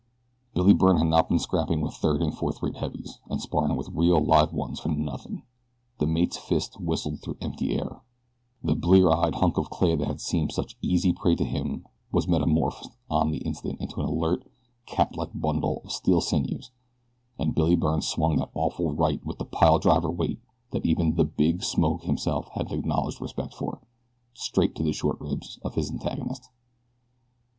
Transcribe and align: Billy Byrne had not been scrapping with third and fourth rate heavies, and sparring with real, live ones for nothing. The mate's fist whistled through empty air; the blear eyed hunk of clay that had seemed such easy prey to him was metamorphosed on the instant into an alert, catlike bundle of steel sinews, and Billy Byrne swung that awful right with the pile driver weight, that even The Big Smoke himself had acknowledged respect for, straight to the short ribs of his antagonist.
Billy 0.55 0.73
Byrne 0.73 0.97
had 0.97 1.09
not 1.09 1.29
been 1.29 1.37
scrapping 1.37 1.79
with 1.79 1.93
third 1.93 2.23
and 2.23 2.35
fourth 2.35 2.63
rate 2.63 2.77
heavies, 2.77 3.19
and 3.29 3.39
sparring 3.39 3.75
with 3.75 3.89
real, 3.93 4.19
live 4.19 4.51
ones 4.51 4.79
for 4.79 4.89
nothing. 4.89 5.43
The 5.99 6.07
mate's 6.07 6.37
fist 6.39 6.79
whistled 6.81 7.21
through 7.21 7.37
empty 7.39 7.77
air; 7.79 8.01
the 8.63 8.73
blear 8.73 9.11
eyed 9.11 9.35
hunk 9.35 9.59
of 9.59 9.69
clay 9.69 9.95
that 9.95 10.07
had 10.07 10.19
seemed 10.19 10.53
such 10.53 10.75
easy 10.81 11.13
prey 11.13 11.35
to 11.35 11.43
him 11.45 11.85
was 12.11 12.27
metamorphosed 12.27 12.97
on 13.11 13.29
the 13.29 13.43
instant 13.45 13.79
into 13.79 14.01
an 14.01 14.07
alert, 14.07 14.49
catlike 14.87 15.39
bundle 15.39 15.83
of 15.85 15.91
steel 15.91 16.19
sinews, 16.19 16.71
and 17.37 17.53
Billy 17.53 17.75
Byrne 17.75 18.01
swung 18.01 18.37
that 18.37 18.49
awful 18.55 18.93
right 18.95 19.23
with 19.23 19.37
the 19.37 19.45
pile 19.45 19.77
driver 19.77 20.09
weight, 20.09 20.39
that 20.71 20.83
even 20.83 21.13
The 21.13 21.25
Big 21.25 21.61
Smoke 21.61 22.05
himself 22.05 22.47
had 22.55 22.71
acknowledged 22.71 23.21
respect 23.21 23.53
for, 23.53 23.81
straight 24.33 24.73
to 24.77 24.81
the 24.83 24.93
short 24.93 25.21
ribs 25.21 25.59
of 25.63 25.75
his 25.75 25.91
antagonist. 25.91 26.49